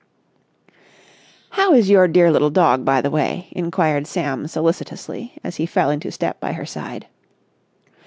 "How 1.51 1.75
is 1.75 1.91
your 1.91 2.07
dear 2.07 2.31
little 2.31 2.49
dog, 2.49 2.83
by 2.83 3.01
the 3.01 3.11
way?" 3.11 3.49
inquired 3.51 4.07
Sam 4.07 4.47
solicitously, 4.47 5.37
as 5.43 5.57
he 5.57 5.67
fell 5.67 5.91
into 5.91 6.09
step 6.11 6.39
by 6.39 6.53
her 6.53 6.65
side. 6.65 7.05